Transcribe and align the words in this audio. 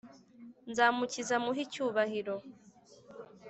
nzamukiza 0.69 1.35
muhe 1.43 1.61
icyubahiro. 1.65 2.35